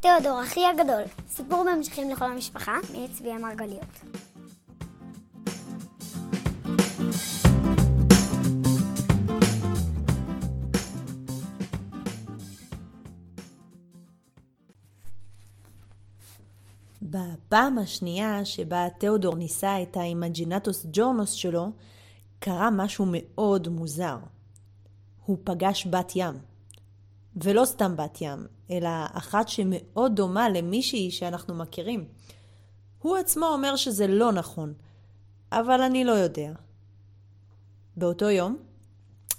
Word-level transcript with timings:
תיאודור, 0.00 0.42
אחי 0.42 0.66
הגדול, 0.66 1.02
סיפור 1.28 1.64
בהמשכים 1.64 2.10
לכל 2.10 2.24
המשפחה, 2.24 2.78
מאת 2.92 3.10
צבי 3.12 3.32
המרגליות. 3.32 4.00
בפעם 17.02 17.78
השנייה 17.78 18.44
שבה 18.44 18.86
תיאודור 18.98 19.34
ניסה 19.34 19.82
את 19.82 19.96
האימג'ינטוס 19.96 20.86
ג'ורנוס 20.92 21.32
שלו, 21.32 21.70
קרה 22.38 22.70
משהו 22.70 23.06
מאוד 23.08 23.68
מוזר. 23.68 24.18
הוא 25.24 25.38
פגש 25.44 25.86
בת 25.90 26.12
ים. 26.16 26.47
ולא 27.44 27.64
סתם 27.64 27.96
בת 27.96 28.18
ים, 28.20 28.46
אלא 28.70 28.88
אחת 29.12 29.48
שמאוד 29.48 30.16
דומה 30.16 30.48
למישהי 30.48 31.10
שאנחנו 31.10 31.54
מכירים. 31.54 32.04
הוא 32.98 33.16
עצמו 33.16 33.46
אומר 33.46 33.76
שזה 33.76 34.06
לא 34.06 34.32
נכון, 34.32 34.72
אבל 35.52 35.82
אני 35.82 36.04
לא 36.04 36.12
יודע. 36.12 36.52
באותו 37.96 38.30
יום, 38.30 38.56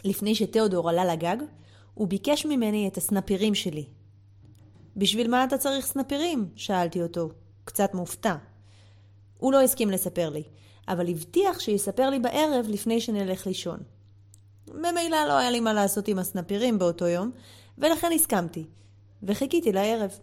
לפני 0.04 0.36
שתיאודור 0.36 0.90
עלה 0.90 1.06
לגג, 1.06 1.38
הוא 1.94 2.08
ביקש 2.08 2.46
ממני 2.46 2.88
את 2.88 2.98
הסנפירים 2.98 3.56
שלי. 3.56 3.86
בשביל 4.96 5.32
מה 5.32 5.44
אתה 5.44 5.58
צריך 5.58 5.86
סנפירים? 5.86 6.50
שאלתי 6.56 7.02
אותו, 7.02 7.30
קצת 7.66 7.94
מופתע. 7.94 8.36
הוא 9.38 9.54
לא 9.54 9.62
הסכים 9.62 9.92
לספר 9.92 10.30
לי, 10.30 10.44
אבל 10.88 11.10
הבטיח 11.10 11.60
שיספר 11.60 12.10
לי 12.10 12.20
בערב 12.20 12.66
לפני 12.70 13.02
שנלך 13.02 13.48
לישון. 13.48 13.80
ממילא 14.74 15.26
לא 15.28 15.38
היה 15.38 15.52
לי 15.52 15.60
מה 15.60 15.74
לעשות 15.74 16.08
עם 16.08 16.20
הסנפירים 16.20 16.80
באותו 16.80 17.08
יום, 17.08 17.32
ולכן 17.80 18.12
הסכמתי, 18.16 18.66
וחיכיתי 19.24 19.72
לערב. 19.72 20.20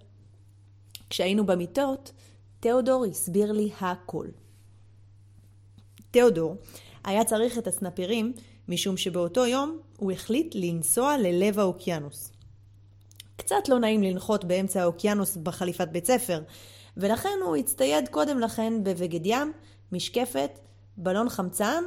כשהיינו 1.10 1.46
במיטות, 1.46 2.12
תיאודור 2.60 3.04
הסביר 3.04 3.52
לי 3.52 3.70
הכל. 3.80 4.26
תיאודור 6.10 6.56
היה 7.04 7.24
צריך 7.24 7.58
את 7.58 7.66
הסנפירים 7.66 8.32
משום 8.68 8.96
שבאותו 8.96 9.46
יום 9.46 9.78
הוא 9.96 10.12
החליט 10.12 10.54
לנסוע 10.54 11.18
ללב 11.18 11.58
האוקיינוס. 11.58 12.32
קצת 13.36 13.68
לא 13.68 13.78
נעים 13.78 14.02
לנחות 14.02 14.44
באמצע 14.44 14.82
האוקיינוס 14.82 15.36
בחליפת 15.36 15.88
בית 15.88 16.06
ספר, 16.06 16.42
ולכן 16.96 17.38
הוא 17.44 17.56
הצטייד 17.56 18.08
קודם 18.08 18.40
לכן 18.40 18.84
בבגד 18.84 19.26
ים, 19.26 19.52
משקפת, 19.92 20.58
בלון 20.96 21.28
חמצן, 21.28 21.84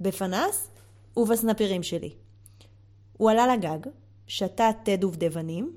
בפנס 0.00 0.70
ובסנפירים 1.16 1.82
שלי. 1.82 2.14
הוא 3.12 3.30
עלה 3.30 3.56
לגג, 3.56 3.86
שתה 4.26 4.70
תה 4.84 4.96
דובדבנים, 4.96 5.72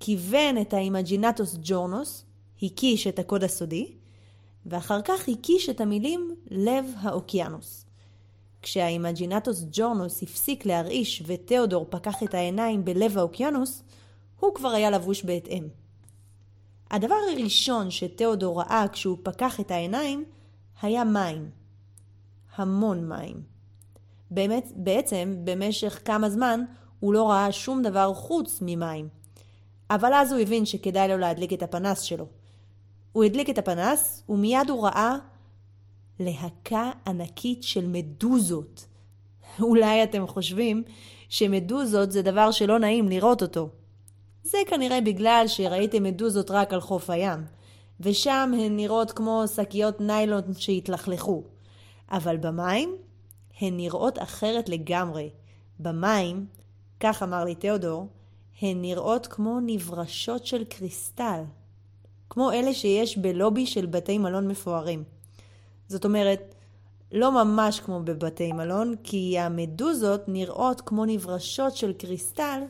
כיוון 0.00 0.58
את 0.60 0.74
האימג'ינטוס 0.74 1.56
ג'ורנוס, 1.62 2.24
הקיש 2.62 3.06
את 3.06 3.18
הקוד 3.18 3.44
הסודי, 3.44 3.92
ואחר 4.66 5.02
כך 5.02 5.28
הקיש 5.28 5.68
את 5.68 5.80
המילים 5.80 6.34
לב 6.50 6.84
האוקיינוס. 7.00 7.86
כשהאימג'ינטוס 8.62 9.64
ג'ורנוס 9.72 10.22
הפסיק 10.22 10.66
להרעיש 10.66 11.22
ותיאודור 11.26 11.86
פקח 11.90 12.22
את 12.22 12.34
העיניים 12.34 12.84
בלב 12.84 13.18
האוקיינוס, 13.18 13.82
הוא 14.40 14.54
כבר 14.54 14.68
היה 14.68 14.90
לבוש 14.90 15.22
בהתאם. 15.22 15.68
הדבר 16.90 17.14
הראשון 17.32 17.90
שתיאודור 17.90 18.60
ראה 18.60 18.84
כשהוא 18.92 19.18
פקח 19.22 19.60
את 19.60 19.70
העיניים 19.70 20.24
היה 20.82 21.04
מים. 21.04 21.50
המון 22.56 23.08
מים. 23.08 23.42
באמת, 24.30 24.72
בעצם, 24.76 25.36
במשך 25.44 26.00
כמה 26.04 26.30
זמן 26.30 26.60
הוא 27.00 27.14
לא 27.14 27.30
ראה 27.30 27.52
שום 27.52 27.82
דבר 27.82 28.14
חוץ 28.14 28.58
ממים. 28.62 29.08
אבל 29.90 30.14
אז 30.14 30.32
הוא 30.32 30.40
הבין 30.40 30.66
שכדאי 30.66 31.08
לו 31.08 31.18
להדליק 31.18 31.52
את 31.52 31.62
הפנס 31.62 32.00
שלו. 32.00 32.26
הוא 33.12 33.24
הדליק 33.24 33.50
את 33.50 33.58
הפנס, 33.58 34.22
ומיד 34.28 34.70
הוא 34.70 34.84
ראה 34.86 35.16
להקה 36.20 36.90
ענקית 37.06 37.62
של 37.62 37.86
מדוזות. 37.86 38.86
אולי 39.60 40.02
אתם 40.02 40.26
חושבים 40.26 40.82
שמדוזות 41.28 42.12
זה 42.12 42.22
דבר 42.22 42.50
שלא 42.50 42.78
נעים 42.78 43.08
לראות 43.08 43.42
אותו. 43.42 43.68
זה 44.42 44.58
כנראה 44.66 45.00
בגלל 45.00 45.44
שראיתם 45.46 46.02
מדוזות 46.02 46.50
רק 46.50 46.72
על 46.72 46.80
חוף 46.80 47.10
הים, 47.10 47.44
ושם 48.00 48.52
הן 48.58 48.76
נראות 48.76 49.12
כמו 49.12 49.44
שקיות 49.56 50.00
ניילון 50.00 50.42
שהתלכלכו. 50.56 51.42
אבל 52.10 52.36
במים 52.36 52.96
הן 53.60 53.76
נראות 53.76 54.18
אחרת 54.18 54.68
לגמרי. 54.68 55.30
במים 55.80 56.46
כך 57.00 57.22
אמר 57.22 57.44
לי 57.44 57.54
תיאודור, 57.54 58.06
הן 58.62 58.80
נראות 58.80 59.26
כמו 59.26 59.58
נברשות 59.62 60.46
של 60.46 60.64
קריסטל, 60.64 61.42
כמו 62.30 62.52
אלה 62.52 62.74
שיש 62.74 63.18
בלובי 63.18 63.66
של 63.66 63.86
בתי 63.86 64.18
מלון 64.18 64.48
מפוארים. 64.48 65.04
זאת 65.88 66.04
אומרת, 66.04 66.54
לא 67.12 67.44
ממש 67.44 67.80
כמו 67.80 68.00
בבתי 68.04 68.52
מלון, 68.52 68.94
כי 69.04 69.38
המדוזות 69.38 70.20
נראות 70.28 70.80
כמו 70.80 71.04
נברשות 71.04 71.76
של 71.76 71.92
קריסטל 71.92 72.62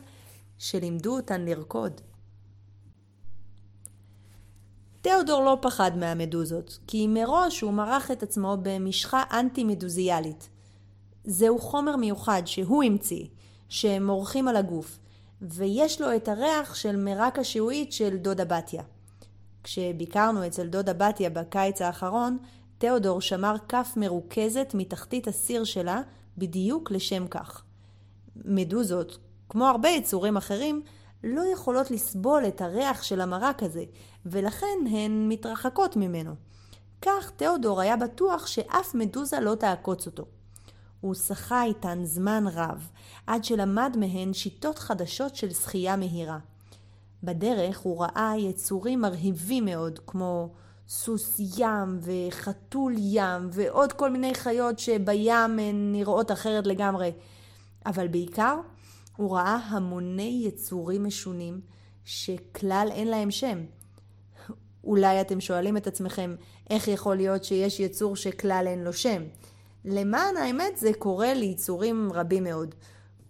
שלימדו 0.57 1.15
אותן 1.15 1.45
לרקוד. 1.45 2.01
תיאודור 5.01 5.43
לא 5.43 5.57
פחד 5.61 5.91
מהמדוזות, 5.97 6.79
כי 6.87 7.07
מראש 7.07 7.61
הוא 7.61 7.73
מרח 7.73 8.11
את 8.11 8.23
עצמו 8.23 8.57
במשחה 8.61 9.23
אנטי-מדוזיאלית. 9.31 10.49
זהו 11.23 11.59
חומר 11.59 11.95
מיוחד 11.95 12.41
שהוא 12.45 12.83
המציא, 12.83 13.25
שהם 13.71 14.05
מורחים 14.05 14.47
על 14.47 14.55
הגוף, 14.55 14.99
ויש 15.41 16.01
לו 16.01 16.15
את 16.15 16.27
הריח 16.27 16.75
של 16.75 16.95
מרק 16.95 17.39
השעועית 17.39 17.93
של 17.93 18.17
דודה 18.17 18.45
בתיה. 18.45 18.83
כשביקרנו 19.63 20.47
אצל 20.47 20.67
דודה 20.67 20.93
בתיה 20.93 21.29
בקיץ 21.29 21.81
האחרון, 21.81 22.37
תיאודור 22.77 23.21
שמר 23.21 23.55
כף 23.69 23.93
מרוכזת 23.95 24.71
מתחתית 24.73 25.27
הסיר 25.27 25.63
שלה 25.63 26.01
בדיוק 26.37 26.91
לשם 26.91 27.27
כך. 27.27 27.63
מדוזות, 28.35 29.17
כמו 29.49 29.67
הרבה 29.67 29.89
יצורים 29.89 30.37
אחרים, 30.37 30.81
לא 31.23 31.41
יכולות 31.53 31.91
לסבול 31.91 32.47
את 32.47 32.61
הריח 32.61 33.03
של 33.03 33.21
המרק 33.21 33.63
הזה, 33.63 33.83
ולכן 34.25 34.77
הן 34.91 35.27
מתרחקות 35.29 35.95
ממנו. 35.95 36.35
כך 37.01 37.31
תיאודור 37.35 37.81
היה 37.81 37.97
בטוח 37.97 38.47
שאף 38.47 38.95
מדוזה 38.95 39.39
לא 39.39 39.55
תעקוץ 39.55 40.05
אותו. 40.05 40.25
הוא 41.01 41.13
שחה 41.13 41.63
איתן 41.63 41.99
זמן 42.03 42.43
רב, 42.53 42.87
עד 43.27 43.43
שלמד 43.43 43.95
מהן 43.99 44.33
שיטות 44.33 44.79
חדשות 44.79 45.35
של 45.35 45.53
שחייה 45.53 45.95
מהירה. 45.95 46.39
בדרך 47.23 47.79
הוא 47.79 48.03
ראה 48.03 48.33
יצורים 48.37 49.01
מרהיבים 49.01 49.65
מאוד, 49.65 49.99
כמו 50.07 50.49
סוס 50.87 51.35
ים 51.57 51.99
וחתול 52.01 52.93
ים 52.97 53.49
ועוד 53.51 53.93
כל 53.93 54.09
מיני 54.09 54.35
חיות 54.35 54.79
שבים 54.79 55.59
הן 55.59 55.91
נראות 55.91 56.31
אחרת 56.31 56.67
לגמרי. 56.67 57.11
אבל 57.85 58.07
בעיקר 58.07 58.55
הוא 59.17 59.35
ראה 59.35 59.55
המוני 59.55 60.43
יצורים 60.47 61.05
משונים 61.05 61.61
שכלל 62.05 62.87
אין 62.91 63.07
להם 63.07 63.31
שם. 63.31 63.63
אולי 64.83 65.21
אתם 65.21 65.41
שואלים 65.41 65.77
את 65.77 65.87
עצמכם 65.87 66.35
איך 66.69 66.87
יכול 66.87 67.15
להיות 67.15 67.43
שיש 67.43 67.79
יצור 67.79 68.15
שכלל 68.15 68.65
אין 68.67 68.83
לו 68.83 68.93
שם. 68.93 69.23
למען 69.85 70.37
האמת 70.37 70.77
זה 70.77 70.91
קורה 70.99 71.33
ליצורים 71.33 72.09
רבים 72.13 72.43
מאוד. 72.43 72.75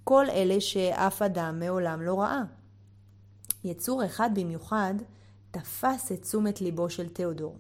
כל 0.04 0.30
אלה 0.30 0.62
שאף 0.62 1.22
אדם 1.22 1.60
מעולם 1.60 2.02
לא 2.02 2.22
ראה. 2.22 2.44
יצור 3.64 4.06
אחד 4.06 4.30
במיוחד 4.40 4.94
תפס 5.52 6.12
את 6.12 6.22
תשומת 6.22 6.62
ליבו 6.62 6.90
של 6.90 7.10
תיאודור. 7.10 7.56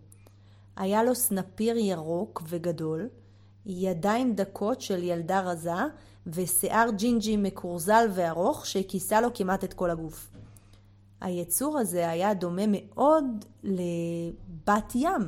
היה 0.75 1.03
לו 1.03 1.16
סנפיר 1.16 1.78
ירוק 1.78 2.44
וגדול, 2.47 3.09
ידיים 3.66 4.35
דקות 4.35 4.81
של 4.81 5.03
ילדה 5.03 5.41
רזה 5.41 5.72
ושיער 6.28 6.90
ג'ינג'י 6.96 7.38
מקורזל 7.38 8.08
וארוך 8.13 8.66
שכיסה 8.66 9.22
לו 9.22 9.34
כמעט 9.34 9.64
את 9.64 9.73
כל 9.73 9.90
הגוף. 9.90 10.29
היצור 11.22 11.79
הזה 11.79 12.09
היה 12.09 12.34
דומה 12.34 12.64
מאוד 12.67 13.26
לבת 13.64 14.96
ים, 14.96 15.22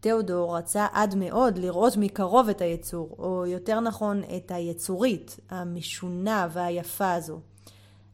תיאודור 0.00 0.56
רצה 0.56 0.86
עד 0.92 1.14
מאוד 1.14 1.58
לראות 1.58 1.96
מקרוב 1.96 2.48
את 2.48 2.60
היצור, 2.60 3.16
או 3.18 3.46
יותר 3.46 3.80
נכון 3.80 4.22
את 4.36 4.50
היצורית, 4.50 5.36
המשונה 5.50 6.48
והיפה 6.52 7.12
הזו. 7.12 7.40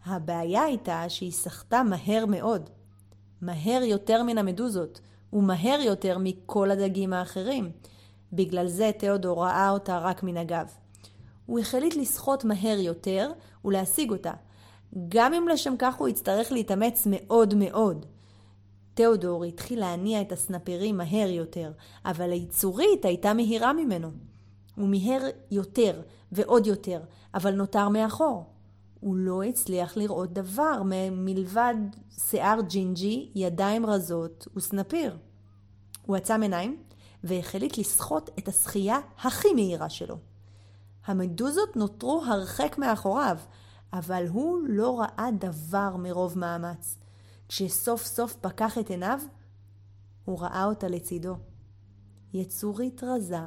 הבעיה 0.07 0.63
הייתה 0.63 1.05
שהיא 1.09 1.33
סחטה 1.33 1.83
מהר 1.83 2.27
מאוד. 2.27 2.71
מהר 3.43 3.83
יותר 3.83 4.23
מן 4.23 4.39
המדוזות, 4.39 5.01
ומהר 5.33 5.81
יותר 5.81 6.19
מכל 6.21 6.71
הדגים 6.71 7.13
האחרים. 7.13 7.71
בגלל 8.33 8.67
זה 8.69 8.91
תיאודור 8.99 9.45
ראה 9.45 9.71
אותה 9.71 9.99
רק 9.99 10.23
מן 10.23 10.37
הגב. 10.37 10.67
הוא 11.47 11.59
החליט 11.61 11.97
לסחוט 11.97 12.45
מהר 12.45 12.79
יותר 12.79 13.33
ולהשיג 13.65 14.11
אותה, 14.11 14.33
גם 15.09 15.35
אם 15.35 15.49
לשם 15.49 15.75
כך 15.79 15.95
הוא 15.95 16.09
יצטרך 16.09 16.53
להתאמץ 16.53 17.07
מאוד 17.11 17.55
מאוד. 17.55 18.07
תיאודור 18.95 19.45
התחיל 19.45 19.81
להניע 19.81 20.21
את 20.21 20.33
הסנפירים 20.33 20.97
מהר 20.97 21.31
יותר, 21.31 21.73
אבל 22.05 22.31
היצורית 22.31 23.05
הייתה 23.05 23.35
מהירה 23.35 23.73
ממנו. 23.73 24.11
הוא 24.77 24.89
מיהר 24.89 25.23
יותר 25.51 26.01
ועוד 26.33 26.67
יותר, 26.67 27.01
אבל 27.35 27.55
נותר 27.55 27.89
מאחור. 27.89 28.45
הוא 29.01 29.17
לא 29.17 29.43
הצליח 29.43 29.97
לראות 29.97 30.33
דבר 30.33 30.83
מלבד 31.13 31.75
שיער 32.11 32.61
ג'ינג'י, 32.61 33.31
ידיים 33.35 33.87
רזות 33.87 34.49
וסנפיר. 34.57 35.17
הוא 36.07 36.17
עצם 36.17 36.43
עיניים 36.43 36.83
והחליט 37.25 37.79
לסחוט 37.79 38.31
את 38.39 38.49
השחייה 38.49 38.99
הכי 39.23 39.53
מהירה 39.55 39.89
שלו. 39.89 40.17
המדוזות 41.07 41.77
נותרו 41.77 42.23
הרחק 42.27 42.79
מאחוריו, 42.79 43.39
אבל 43.93 44.27
הוא 44.29 44.59
לא 44.69 45.01
ראה 45.01 45.29
דבר 45.39 45.97
מרוב 45.97 46.39
מאמץ. 46.39 46.99
כשסוף 47.49 48.05
סוף 48.05 48.37
פקח 48.41 48.79
את 48.79 48.91
עיניו, 48.91 49.21
הוא 50.25 50.41
ראה 50.41 50.65
אותה 50.65 50.89
לצידו. 50.89 51.37
יצורית 52.35 53.05
רזה, 53.05 53.41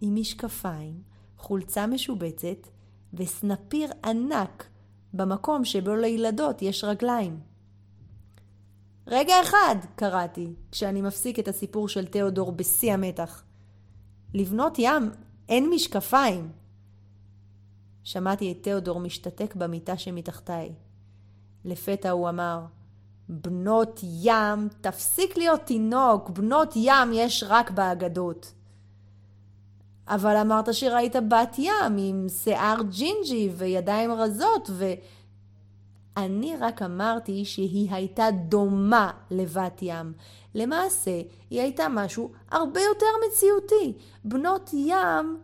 עם 0.00 0.14
משקפיים, 0.14 1.02
חולצה 1.36 1.86
משובצת 1.86 2.68
וסנפיר 3.14 3.90
ענק 4.04 4.66
במקום 5.14 5.64
שבו 5.64 5.96
לילדות 5.96 6.62
יש 6.62 6.84
רגליים. 6.84 7.40
רגע 9.06 9.34
אחד, 9.42 9.76
קראתי, 9.94 10.54
כשאני 10.72 11.02
מפסיק 11.02 11.38
את 11.38 11.48
הסיפור 11.48 11.88
של 11.88 12.06
תיאודור 12.06 12.52
בשיא 12.52 12.92
המתח. 12.92 13.44
לבנות 14.34 14.78
ים 14.78 15.10
אין 15.48 15.70
משקפיים. 15.70 16.52
שמעתי 18.04 18.52
את 18.52 18.62
תיאודור 18.62 19.00
משתתק 19.00 19.54
במיטה 19.54 19.98
שמתחתיי. 19.98 20.72
לפתע 21.64 22.10
הוא 22.10 22.28
אמר, 22.28 22.64
בנות 23.40 24.00
ים, 24.02 24.68
תפסיק 24.80 25.36
להיות 25.36 25.60
תינוק, 25.60 26.30
בנות 26.30 26.72
ים 26.76 27.12
יש 27.12 27.44
רק 27.48 27.70
באגדות. 27.70 28.52
אבל 30.08 30.36
אמרת 30.36 30.74
שראית 30.74 31.16
בת 31.28 31.58
ים 31.58 31.96
עם 31.98 32.26
שיער 32.28 32.82
ג'ינג'י 32.90 33.50
וידיים 33.56 34.12
רזות 34.12 34.70
ו... 34.70 34.92
אני 36.16 36.56
רק 36.60 36.82
אמרתי 36.82 37.44
שהיא 37.44 37.90
הייתה 37.90 38.30
דומה 38.48 39.10
לבת 39.30 39.78
ים. 39.82 40.12
למעשה, 40.54 41.20
היא 41.50 41.60
הייתה 41.60 41.88
משהו 41.88 42.32
הרבה 42.50 42.80
יותר 42.80 43.06
מציאותי. 43.26 43.92
בנות 44.24 44.70
ים 44.72 45.38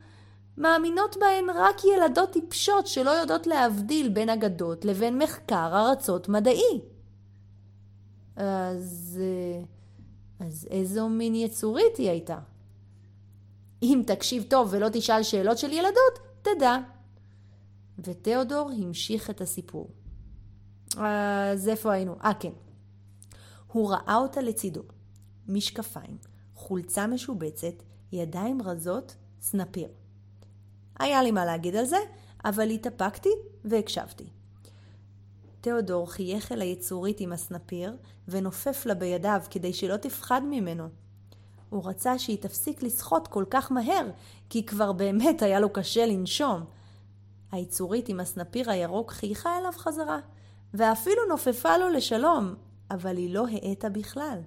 מאמינות 0.56 1.16
בהן 1.16 1.50
רק 1.54 1.84
ילדות 1.84 2.30
טיפשות 2.30 2.86
שלא 2.86 3.10
יודעות 3.10 3.46
להבדיל 3.46 4.08
בין 4.08 4.28
אגדות 4.28 4.84
לבין 4.84 5.18
מחקר 5.18 5.70
ארצות 5.74 6.28
מדעי. 6.28 6.80
אז... 8.38 9.20
אז 10.40 10.68
איזו 10.70 11.08
מין 11.08 11.34
יצורית 11.34 11.96
היא 11.96 12.10
הייתה? 12.10 12.38
אם 13.82 14.02
תקשיב 14.06 14.44
טוב 14.48 14.68
ולא 14.70 14.88
תשאל 14.92 15.22
שאלות 15.22 15.58
של 15.58 15.72
ילדות, 15.72 16.18
תדע. 16.42 16.76
ותיאודור 17.98 18.70
המשיך 18.82 19.30
את 19.30 19.40
הסיפור. 19.40 19.90
אז 20.96 21.68
איפה 21.68 21.92
היינו? 21.92 22.16
אה, 22.24 22.34
כן. 22.40 22.52
הוא 23.72 23.90
ראה 23.90 24.16
אותה 24.16 24.40
לצידו. 24.40 24.82
משקפיים, 25.48 26.18
חולצה 26.54 27.06
משובצת, 27.06 27.82
ידיים 28.12 28.62
רזות, 28.62 29.16
סנפיר. 29.40 29.88
היה 31.00 31.22
לי 31.22 31.30
מה 31.30 31.44
להגיד 31.44 31.76
על 31.76 31.84
זה, 31.84 31.98
אבל 32.44 32.70
התאפקתי 32.70 33.28
והקשבתי. 33.64 34.24
תיאודור 35.68 36.12
חייך 36.12 36.52
אל 36.52 36.60
היצורית 36.60 37.20
עם 37.20 37.32
הסנפיר, 37.32 37.96
ונופף 38.28 38.86
לה 38.86 38.94
בידיו 38.94 39.40
כדי 39.50 39.72
שלא 39.72 39.96
תפחד 39.96 40.40
ממנו. 40.50 40.88
הוא 41.70 41.88
רצה 41.88 42.18
שהיא 42.18 42.38
תפסיק 42.42 42.82
לשחות 42.82 43.28
כל 43.28 43.44
כך 43.50 43.72
מהר, 43.72 44.06
כי 44.50 44.66
כבר 44.66 44.92
באמת 44.92 45.42
היה 45.42 45.60
לו 45.60 45.72
קשה 45.72 46.06
לנשום. 46.06 46.64
היצורית 47.52 48.08
עם 48.08 48.20
הסנפיר 48.20 48.70
הירוק 48.70 49.10
חייכה 49.10 49.58
אליו 49.58 49.72
חזרה, 49.76 50.18
ואפילו 50.74 51.22
נופפה 51.28 51.76
לו 51.76 51.88
לשלום, 51.88 52.54
אבל 52.90 53.16
היא 53.16 53.34
לא 53.34 53.46
האטה 53.52 53.88
בכלל. 53.88 54.38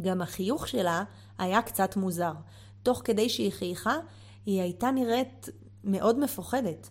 גם 0.00 0.22
החיוך 0.22 0.68
שלה 0.68 1.04
היה 1.38 1.62
קצת 1.62 1.96
מוזר. 1.96 2.32
תוך 2.82 3.02
כדי 3.04 3.28
שהיא 3.28 3.52
חייכה, 3.52 3.96
היא 4.46 4.60
הייתה 4.60 4.90
נראית 4.90 5.48
מאוד 5.84 6.18
מפוחדת. 6.18 6.90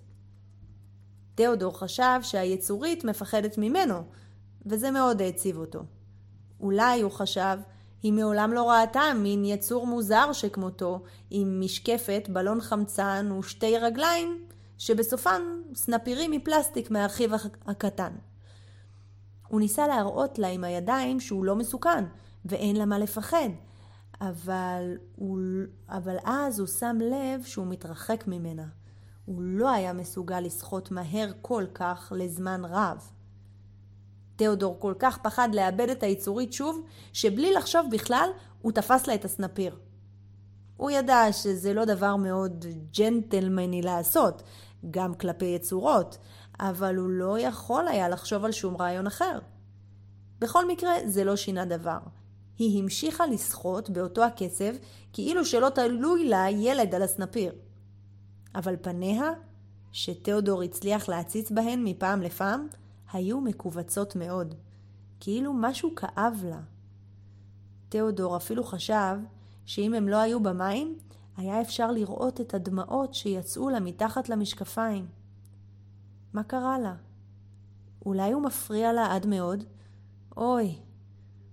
תיאודור 1.35 1.80
חשב 1.80 2.19
שהיצורית 2.21 3.03
מפחדת 3.03 3.57
ממנו, 3.57 4.03
וזה 4.65 4.91
מאוד 4.91 5.21
העציב 5.21 5.57
אותו. 5.57 5.80
אולי 6.59 7.01
הוא 7.01 7.12
חשב, 7.12 7.57
היא 8.03 8.13
מעולם 8.13 8.53
לא 8.53 8.69
ראתה 8.69 9.01
מין 9.15 9.45
יצור 9.45 9.88
מוזר 9.88 10.33
שכמותו, 10.33 11.03
עם 11.30 11.62
משקפת, 11.62 12.30
בלון 12.30 12.62
חמצן 12.62 13.31
ושתי 13.39 13.77
רגליים, 13.77 14.45
שבסופן 14.77 15.41
סנפירים 15.75 16.31
מפלסטיק 16.31 16.91
מאחיו 16.91 17.30
הקטן. 17.65 18.12
הוא 19.47 19.59
ניסה 19.59 19.88
להראות 19.88 20.39
לה 20.39 20.47
עם 20.47 20.63
הידיים 20.63 21.19
שהוא 21.19 21.45
לא 21.45 21.56
מסוכן, 21.56 22.06
ואין 22.45 22.75
לה 22.75 22.86
מה 22.86 23.00
לפחד. 23.00 23.50
אבל, 24.21 24.97
הוא, 25.15 25.39
אבל 25.89 26.15
אז 26.24 26.59
הוא 26.59 26.68
שם 26.68 26.97
לב 27.01 27.44
שהוא 27.44 27.68
מתרחק 27.68 28.24
ממנה. 28.27 28.65
הוא 29.25 29.42
לא 29.42 29.70
היה 29.72 29.94
מסוגל 29.94 30.40
לשחות 30.40 30.92
מהר 30.92 31.31
כל 31.42 31.66
כך 31.74 32.14
לזמן 32.16 32.66
רב. 32.66 33.10
תיאודור 34.36 34.80
כל 34.80 34.94
כך 35.00 35.18
פחד 35.18 35.50
לאבד 35.54 35.90
את 35.90 36.04
היצורית 36.04 36.54
שוב, 36.54 36.86
שבלי 37.14 37.54
לחשוב 37.54 37.86
בכלל, 37.92 38.30
הוא 38.62 38.72
תפס 38.72 39.08
לה 39.08 39.16
את 39.16 39.25
הסנפיר. 39.25 39.75
הוא 40.78 40.92
ידע 40.92 41.31
שזה 41.31 41.74
לא 41.74 41.86
דבר 41.86 42.16
מאוד 42.16 42.66
ג'נטלמני 42.98 43.81
לעשות, 43.81 44.44
גם 44.92 45.14
כלפי 45.14 45.46
יצורות, 45.46 46.18
אבל 46.60 46.96
הוא 46.96 47.10
לא 47.10 47.40
יכול 47.40 47.88
היה 47.88 48.10
לחשוב 48.10 48.46
על 48.46 48.52
שום 48.52 48.78
רעיון 48.78 49.08
אחר. 49.08 49.40
בכל 50.40 50.68
מקרה, 50.68 50.94
זה 51.06 51.24
לא 51.24 51.36
שינה 51.36 51.66
דבר. 51.66 52.00
היא 52.58 52.84
המשיכה 52.84 53.25
לשחות 53.25 53.90
באותו 53.90 54.24
הקצב, 54.24 54.74
כאילו 55.14 55.46
שלא 55.46 55.70
תלוי 55.70 56.30
לה 56.30 56.46
ילד 56.50 56.96
על 56.96 57.02
הסנפיר. 57.02 57.54
אבל 58.55 58.75
פניה, 58.81 59.31
שתיאודור 59.91 60.61
הצליח 60.61 61.09
להציץ 61.09 61.51
בהן 61.51 61.83
מפעם 61.83 62.21
לפעם, 62.21 62.67
היו 63.13 63.41
מכווצות 63.41 64.15
מאוד, 64.15 64.55
כאילו 65.19 65.53
משהו 65.53 65.95
כאב 65.95 66.44
לה. 66.45 66.59
תיאודור 67.89 68.38
אפילו 68.38 68.63
חשב 68.63 69.17
שאם 69.65 69.94
הם 69.94 70.07
לא 70.07 70.17
היו 70.17 70.44
במים, 70.44 70.97
היה 71.38 71.61
אפשר 71.61 71.91
לראות 71.91 72.41
את 72.41 72.53
הדמעות 72.53 73.13
שיצאו 73.13 73.69
לה 73.69 73.79
מתחת 73.79 74.29
למשקפיים. 74.29 75.05
מה 76.33 76.44
קרה 76.44 76.79
לה? 76.79 76.95
אולי 78.05 78.31
הוא 78.31 78.41
מפריע 78.41 78.94
לה 78.94 79.15
עד 79.15 79.25
מאוד? 79.25 79.63
אוי, 80.38 80.75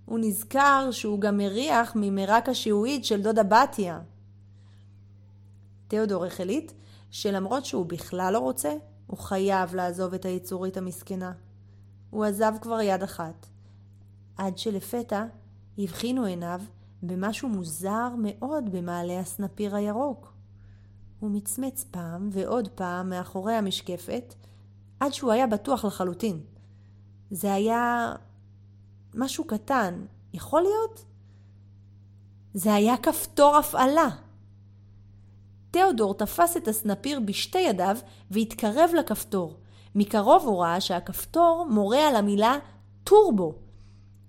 הוא 0.04 0.18
נזכר 0.18 0.88
שהוא 0.90 1.20
גם 1.20 1.36
מריח 1.36 1.92
ממרק 1.96 2.48
השעועית 2.48 3.04
של 3.04 3.22
דודה 3.22 3.42
בתיה. 3.42 4.00
תיאודור 5.88 6.24
החליט 6.24 6.72
שלמרות 7.10 7.64
שהוא 7.64 7.86
בכלל 7.86 8.32
לא 8.32 8.38
רוצה, 8.38 8.72
הוא 9.06 9.18
חייב 9.18 9.74
לעזוב 9.74 10.14
את 10.14 10.24
היצורית 10.24 10.76
המסכנה. 10.76 11.32
הוא 12.10 12.24
עזב 12.24 12.52
כבר 12.60 12.80
יד 12.80 13.02
אחת. 13.02 13.46
עד 14.36 14.58
שלפתע 14.58 15.24
הבחינו 15.78 16.24
עיניו 16.24 16.60
במשהו 17.02 17.48
מוזר 17.48 18.08
מאוד 18.18 18.72
במעלה 18.72 19.20
הסנפיר 19.20 19.76
הירוק. 19.76 20.32
הוא 21.20 21.30
מצמץ 21.30 21.84
פעם 21.90 22.28
ועוד 22.32 22.68
פעם 22.68 23.10
מאחורי 23.10 23.54
המשקפת, 23.54 24.34
עד 25.00 25.12
שהוא 25.12 25.32
היה 25.32 25.46
בטוח 25.46 25.84
לחלוטין. 25.84 26.40
זה 27.30 27.54
היה 27.54 28.14
משהו 29.14 29.44
קטן. 29.44 30.04
יכול 30.34 30.62
להיות? 30.62 31.04
זה 32.54 32.74
היה 32.74 32.96
כפתור 32.96 33.56
הפעלה. 33.56 34.08
תיאודור 35.70 36.14
תפס 36.14 36.56
את 36.56 36.68
הסנפיר 36.68 37.20
בשתי 37.20 37.58
ידיו 37.58 37.96
והתקרב 38.30 38.90
לכפתור. 38.98 39.56
מקרוב 39.94 40.42
הוא 40.44 40.62
ראה 40.62 40.80
שהכפתור 40.80 41.66
מורה 41.70 42.08
על 42.08 42.16
המילה 42.16 42.58
טורבו. 43.04 43.54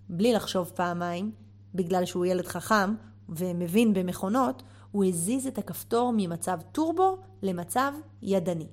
בלי 0.10 0.33
לחשוב 0.33 0.71
פעמיים, 0.75 1.31
בגלל 1.75 2.05
שהוא 2.05 2.25
ילד 2.25 2.48
חכם 2.48 2.95
ומבין 3.29 3.93
במכונות, 3.93 4.63
הוא 4.91 5.05
הזיז 5.05 5.48
את 5.48 5.57
הכפתור 5.57 6.13
ממצב 6.17 6.60
טורבו 6.71 7.17
למצב 7.41 7.93
ידני. 8.21 8.67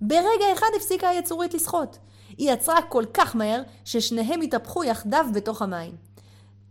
ברגע 0.00 0.52
אחד 0.52 0.66
הפסיקה 0.76 1.08
היצורית 1.08 1.54
לשחות. 1.54 1.98
היא 2.38 2.50
עצרה 2.50 2.82
כל 2.82 3.04
כך 3.14 3.36
מהר, 3.36 3.62
ששניהם 3.84 4.40
התהפכו 4.40 4.84
יחדיו 4.84 5.26
בתוך 5.34 5.62
המים. 5.62 5.96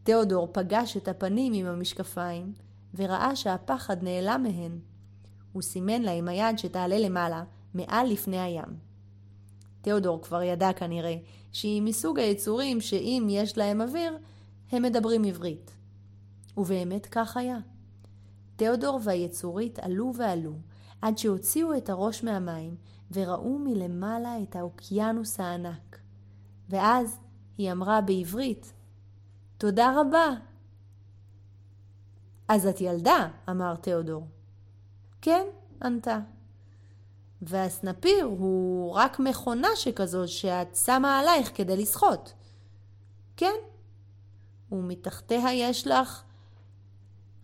תיאודור 0.04 0.50
פגש 0.52 0.98
את 0.98 1.08
הפנים 1.08 1.54
עם 1.54 1.66
המשקפיים, 1.66 2.54
וראה 2.96 3.36
שהפחד 3.36 4.04
נעלם 4.04 4.44
מהן. 4.44 4.80
הוא 5.54 5.62
סימן 5.62 6.02
לה 6.02 6.12
עם 6.12 6.28
היד 6.28 6.58
שתעלה 6.58 7.00
למעלה, 7.00 7.44
מעל 7.74 8.08
לפני 8.08 8.40
הים. 8.40 8.90
תיאודור 9.82 10.22
כבר 10.22 10.44
ידע 10.44 10.74
כנראה 10.74 11.16
שהיא 11.52 11.82
מסוג 11.82 12.20
היצורים 12.20 12.82
שאם 12.82 13.28
יש 13.30 13.58
להם 13.58 13.82
אוויר, 13.82 14.18
הם 14.72 14.84
מדברים 14.84 15.24
עברית. 15.24 15.76
ובאמת 16.58 17.06
כך 17.06 17.38
היה. 17.38 17.58
תיאודור 18.56 19.00
והיצורית 19.04 19.80
עלו 19.80 20.12
ועלו, 20.16 20.54
עד 21.02 21.18
שהוציאו 21.18 21.78
את 21.78 21.90
הראש 21.90 22.24
מהמים 22.24 22.76
וראו 23.12 23.60
מלמעלה 23.60 24.36
את 24.44 24.56
האוקיינוס 24.56 25.40
הענק. 25.40 26.00
ואז 26.70 27.20
היא 27.58 27.72
אמרה 27.72 28.02
בעברית, 28.02 28.74
תודה 29.58 30.02
רבה. 30.02 30.30
אז 32.50 32.68
את 32.68 32.82
ילדה, 32.82 33.28
אמר 33.50 33.76
תיאודור. 33.76 34.28
כן, 35.22 35.48
ענתה. 35.84 36.20
והסנפיר 37.42 38.26
הוא 38.26 38.92
רק 38.92 39.20
מכונה 39.20 39.68
שכזאת 39.76 40.30
שאת 40.30 40.76
שמה 40.76 41.20
עלייך 41.20 41.52
כדי 41.56 41.78
לשחות. 41.78 42.34
כן. 43.38 43.56
ומתחתיה 44.72 45.54
יש 45.54 45.88
לך 45.88 46.24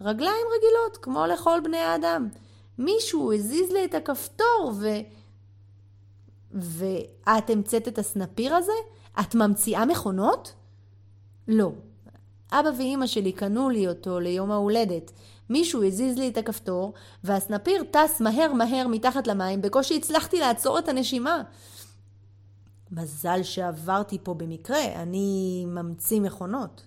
רגליים 0.01 0.45
רגילות, 0.57 0.97
כמו 1.01 1.25
לכל 1.25 1.59
בני 1.63 1.77
האדם. 1.77 2.29
מישהו 2.77 3.33
הזיז 3.33 3.71
לי 3.71 3.85
את 3.85 3.93
הכפתור 3.93 4.71
ו... 4.79 4.87
ואת 6.51 7.49
המצאת 7.49 7.87
את 7.87 7.97
הסנפיר 7.97 8.55
הזה? 8.55 8.71
את 9.19 9.35
ממציאה 9.35 9.85
מכונות? 9.85 10.53
לא. 11.47 11.71
אבא 12.59 12.69
ואימא 12.77 13.07
שלי 13.07 13.31
קנו 13.31 13.69
לי 13.69 13.87
אותו 13.87 14.19
ליום 14.19 14.51
ההולדת. 14.51 15.11
מישהו 15.49 15.83
הזיז 15.83 16.17
לי 16.17 16.29
את 16.29 16.37
הכפתור, 16.37 16.93
והסנפיר 17.23 17.83
טס 17.91 18.21
מהר 18.21 18.53
מהר 18.53 18.87
מתחת 18.87 19.27
למים, 19.27 19.61
בקושי 19.61 19.97
הצלחתי 19.97 20.39
לעצור 20.39 20.79
את 20.79 20.87
הנשימה. 20.87 21.41
מזל 22.91 23.43
שעברתי 23.43 24.17
פה 24.23 24.33
במקרה, 24.33 24.85
אני 24.95 25.65
ממציא 25.67 26.21
מכונות. 26.21 26.85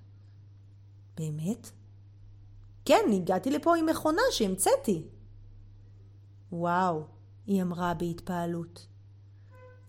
באמת? 1.17 1.71
כן, 2.85 3.05
הגעתי 3.13 3.51
לפה 3.51 3.77
עם 3.77 3.87
מכונה 3.87 4.23
שהמצאתי. 4.31 5.03
וואו, 6.53 7.03
היא 7.47 7.63
אמרה 7.63 7.95
בהתפעלות. 7.95 8.87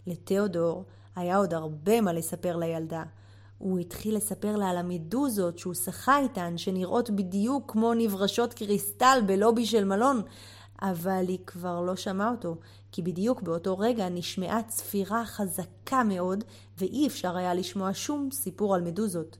לתיאודור 0.07 0.85
היה 1.15 1.37
עוד 1.37 1.53
הרבה 1.53 2.01
מה 2.01 2.13
לספר 2.13 2.57
לילדה. 2.57 3.03
הוא 3.59 3.79
התחיל 3.79 4.15
לספר 4.15 4.55
לה 4.55 4.69
על 4.69 4.77
המדוזות 4.77 5.59
שהוא 5.59 5.73
שחה 5.73 6.19
איתן, 6.19 6.57
שנראות 6.57 7.09
בדיוק 7.09 7.71
כמו 7.71 7.93
נברשות 7.93 8.53
קריסטל 8.53 9.19
בלובי 9.25 9.65
של 9.65 9.85
מלון, 9.85 10.21
אבל 10.81 11.25
היא 11.27 11.39
כבר 11.45 11.81
לא 11.81 11.95
שמעה 11.95 12.31
אותו, 12.31 12.55
כי 12.91 13.01
בדיוק 13.01 13.41
באותו 13.41 13.77
רגע 13.77 14.09
נשמעה 14.09 14.63
צפירה 14.63 15.25
חזקה 15.25 16.03
מאוד, 16.03 16.43
ואי 16.77 17.07
אפשר 17.07 17.37
היה 17.37 17.53
לשמוע 17.53 17.89
שום 17.93 18.29
סיפור 18.31 18.75
על 18.75 18.81
מדוזות. 18.81 19.37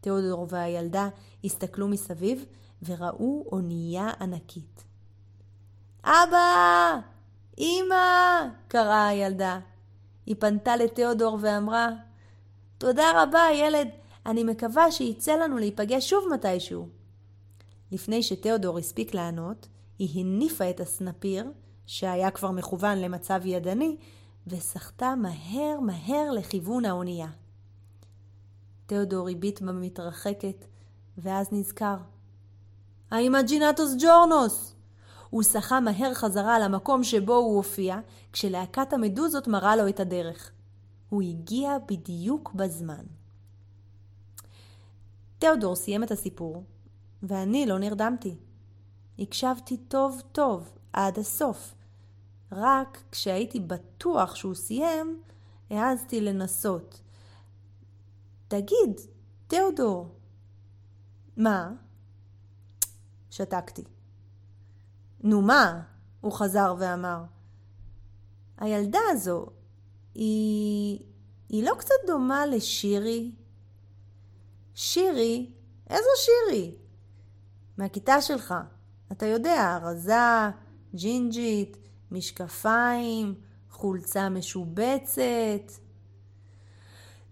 תיאודור 0.00 0.46
והילדה 0.48 1.08
הסתכלו 1.44 1.88
מסביב 1.88 2.44
וראו 2.82 3.46
אונייה 3.52 4.10
ענקית. 4.20 4.84
אבא! 6.04 6.98
אמא! 7.58 8.46
קראה 8.68 9.08
הילדה. 9.08 9.60
היא 10.26 10.36
פנתה 10.38 10.76
לתיאודור 10.76 11.38
ואמרה, 11.40 11.88
תודה 12.80 13.22
רבה, 13.22 13.42
ילד. 13.54 13.88
אני 14.26 14.44
מקווה 14.44 14.92
שיצא 14.92 15.36
לנו 15.36 15.58
להיפגש 15.58 16.10
שוב 16.10 16.24
מתישהו. 16.34 16.88
לפני 17.92 18.22
שתיאודור 18.22 18.78
הספיק 18.78 19.14
לענות, 19.14 19.68
היא 19.98 20.20
הניפה 20.20 20.70
את 20.70 20.80
הסנפיר, 20.80 21.44
שהיה 21.86 22.30
כבר 22.30 22.50
מכוון 22.50 22.98
למצב 22.98 23.40
ידני, 23.44 23.96
וסחטה 24.46 25.14
מהר 25.14 25.80
מהר 25.80 26.30
לכיוון 26.32 26.84
האונייה. 26.84 27.28
תיאודור 28.86 29.28
הביט 29.28 29.60
במתרחקת, 29.60 30.64
ואז 31.18 31.48
נזכר. 31.52 31.96
האימג'ינטוס 33.10 33.94
ג'ורנוס! 33.98 34.74
הוא 35.30 35.42
שחה 35.42 35.80
מהר 35.80 36.14
חזרה 36.14 36.58
למקום 36.58 37.04
שבו 37.04 37.34
הוא 37.34 37.56
הופיע, 37.56 37.98
כשלהקת 38.32 38.92
המדוזות 38.92 39.48
מראה 39.48 39.76
לו 39.76 39.88
את 39.88 40.00
הדרך. 40.00 40.52
הוא 41.10 41.22
הגיע 41.22 41.78
בדיוק 41.86 42.52
בזמן. 42.52 43.04
תיאודור 45.38 45.76
סיים 45.76 46.04
את 46.04 46.10
הסיפור, 46.10 46.64
ואני 47.22 47.66
לא 47.66 47.78
נרדמתי. 47.78 48.36
הקשבתי 49.18 49.76
טוב 49.76 50.22
טוב 50.32 50.70
עד 50.92 51.18
הסוף. 51.18 51.74
רק 52.52 53.02
כשהייתי 53.10 53.60
בטוח 53.60 54.34
שהוא 54.34 54.54
סיים, 54.54 55.22
העזתי 55.70 56.20
לנסות. 56.20 57.00
תגיד, 58.48 59.00
תיאודור. 59.46 60.08
מה? 61.36 61.72
שתקתי. 63.30 63.84
נו 65.20 65.42
מה? 65.42 65.82
הוא 66.20 66.32
חזר 66.32 66.74
ואמר. 66.78 67.24
הילדה 68.58 68.98
הזו, 69.10 69.46
היא... 70.14 70.98
היא 71.48 71.64
לא 71.64 71.74
קצת 71.78 71.94
דומה 72.06 72.46
לשירי? 72.46 73.30
שירי? 74.74 75.50
איזו 75.90 76.08
שירי? 76.16 76.74
מהכיתה 77.78 78.20
שלך. 78.20 78.54
אתה 79.12 79.26
יודע, 79.26 79.78
רזה, 79.82 80.14
ג'ינג'ית, 80.94 81.76
משקפיים, 82.10 83.34
חולצה 83.70 84.28
משובצת. 84.28 85.72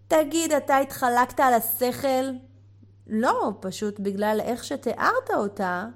תגיד, 0.09 0.53
אתה 0.53 0.77
התחלקת 0.77 1.41
על 1.41 1.55
השכל? 1.55 2.31
לא, 3.07 3.53
פשוט 3.61 4.01
בגלל 4.01 4.41
איך 4.43 4.65
שתיארת 4.65 5.31
אותה. 5.35 5.87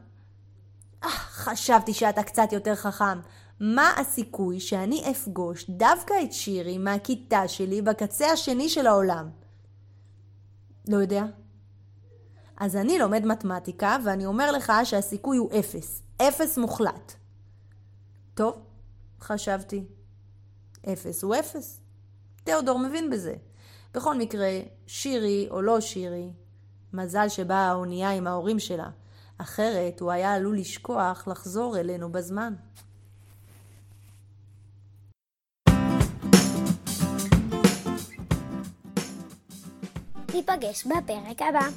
אה, 1.04 1.08
חשבתי 1.08 1.94
שאתה 1.94 2.22
קצת 2.22 2.52
יותר 2.52 2.74
חכם. 2.74 3.18
מה 3.60 3.92
הסיכוי 3.96 4.60
שאני 4.60 5.10
אפגוש 5.10 5.70
דווקא 5.70 6.14
את 6.24 6.32
שירי 6.32 6.78
מהכיתה 6.78 7.48
שלי 7.48 7.82
בקצה 7.82 8.26
השני 8.26 8.68
של 8.68 8.86
העולם? 8.86 9.30
לא 10.88 10.96
יודע. 10.96 11.24
אז 12.56 12.76
אני 12.76 12.98
לומד 12.98 13.26
מתמטיקה, 13.26 13.96
ואני 14.04 14.26
אומר 14.26 14.52
לך 14.52 14.72
שהסיכוי 14.84 15.36
הוא 15.36 15.50
אפס. 15.58 16.02
אפס 16.16 16.58
מוחלט. 16.58 17.12
טוב, 18.34 18.54
חשבתי. 19.20 19.84
אפס 20.92 21.22
הוא 21.22 21.34
אפס. 21.34 21.80
תיאודור 22.44 22.78
מבין 22.78 23.10
בזה. 23.10 23.34
בכל 23.94 24.18
מקרה, 24.18 24.60
שירי 24.86 25.48
או 25.50 25.62
לא 25.62 25.80
שירי, 25.80 26.30
מזל 26.92 27.28
שבאה 27.28 27.68
האונייה 27.68 28.10
עם 28.10 28.26
ההורים 28.26 28.58
שלה. 28.58 28.90
אחרת 29.38 30.00
הוא 30.00 30.10
היה 30.10 30.34
עלול 30.34 30.58
לשכוח 30.58 31.28
לחזור 31.28 31.78
אלינו 31.78 32.12
בזמן. 32.12 32.54
ניפגש 40.34 40.86
בפרק 40.86 41.42
הבא. 41.42 41.68